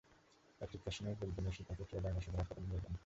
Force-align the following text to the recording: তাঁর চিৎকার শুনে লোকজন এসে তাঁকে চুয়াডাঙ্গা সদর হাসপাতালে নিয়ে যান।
তাঁর 0.61 0.69
চিৎকার 0.71 0.93
শুনে 0.93 1.11
লোকজন 1.21 1.45
এসে 1.47 1.61
তাঁকে 1.63 1.83
চুয়াডাঙ্গা 1.89 2.21
সদর 2.21 2.39
হাসপাতালে 2.39 2.67
নিয়ে 2.67 2.83
যান। 2.83 2.93